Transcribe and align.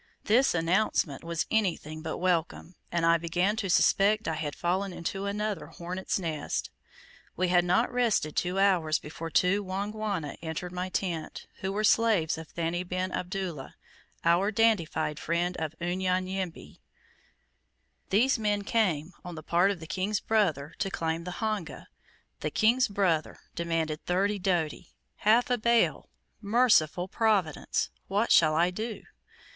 This 0.23 0.55
announcement 0.55 1.23
was 1.23 1.45
anything 1.51 2.01
but 2.01 2.17
welcome, 2.17 2.73
and 2.91 3.05
I 3.05 3.19
began 3.19 3.55
to 3.57 3.69
suspect 3.69 4.27
I 4.27 4.33
had 4.33 4.55
fallen 4.55 4.91
into 4.91 5.27
another 5.27 5.67
hornets' 5.67 6.17
nest. 6.17 6.71
We 7.35 7.49
had 7.49 7.63
not 7.63 7.93
rested 7.93 8.35
two 8.35 8.57
hours 8.57 8.97
before 8.97 9.29
two 9.29 9.63
Wangwana 9.63 10.37
entered 10.41 10.71
my 10.71 10.89
tent, 10.89 11.45
who 11.59 11.71
were 11.71 11.83
slaves 11.83 12.35
of 12.39 12.47
Thani 12.47 12.81
bin 12.81 13.11
Abdullah, 13.11 13.75
our 14.25 14.49
dandified 14.51 15.19
friend 15.19 15.55
of 15.57 15.75
Unyanyembe. 15.79 16.79
These 18.09 18.39
men 18.39 18.63
came, 18.63 19.13
on 19.23 19.35
the 19.35 19.43
part 19.43 19.69
of 19.69 19.79
the 19.79 19.85
king's 19.85 20.19
brother, 20.19 20.73
to 20.79 20.89
claim 20.89 21.25
the 21.25 21.37
HONGA! 21.43 21.85
The 22.39 22.49
king's 22.49 22.87
brother, 22.87 23.37
demanded 23.53 24.03
thirty 24.07 24.39
doti! 24.39 24.95
Half 25.17 25.51
a 25.51 25.59
bale! 25.59 26.09
Merciful 26.41 27.07
Providence! 27.07 27.91
What 28.07 28.31
shall 28.31 28.55
I 28.55 28.71
do? 28.71 29.03